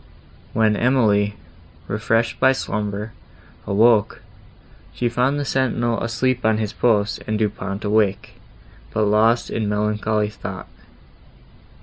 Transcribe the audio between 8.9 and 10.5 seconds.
but lost in melancholy